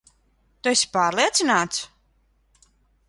Tu 0.61 0.71
esi 0.71 0.87
pārliecināts? 0.95 1.85